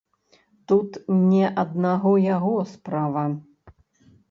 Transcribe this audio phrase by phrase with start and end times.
[0.71, 0.97] Тут
[1.33, 3.29] не аднаго яго справа.